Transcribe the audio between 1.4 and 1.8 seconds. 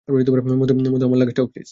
Please.